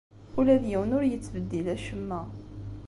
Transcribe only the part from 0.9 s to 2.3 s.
ur yettbeddil acemma.